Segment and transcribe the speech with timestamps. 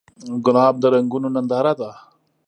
[0.45, 1.91] ګلاب د رنګونو ننداره ده.